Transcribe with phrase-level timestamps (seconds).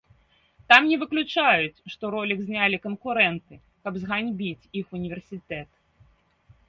[0.71, 3.55] Там не выключаюць, што ролік знялі канкурэнты,
[3.85, 5.69] каб зганьбіць іх універсітэт.